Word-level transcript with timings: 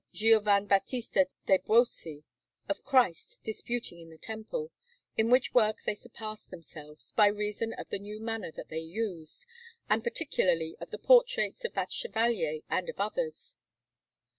Giovan 0.13 0.65
Battista 0.65 1.27
de' 1.45 1.59
Buosi, 1.59 2.23
of 2.67 2.83
Christ 2.83 3.39
disputing 3.43 3.99
in 3.99 4.09
the 4.09 4.17
Temple; 4.17 4.71
in 5.15 5.29
which 5.29 5.53
work 5.53 5.83
they 5.85 5.93
surpassed 5.93 6.49
themselves, 6.49 7.11
by 7.11 7.27
reason 7.27 7.71
of 7.73 7.89
the 7.91 7.99
new 7.99 8.19
manner 8.19 8.49
that 8.51 8.69
they 8.69 8.79
used, 8.79 9.45
and 9.91 10.03
particularly 10.03 10.75
in 10.81 10.87
the 10.89 10.97
portraits 10.97 11.63
of 11.65 11.73
that 11.75 11.91
Chevalier 11.91 12.61
and 12.67 12.89
of 12.89 12.99
others. 12.99 13.57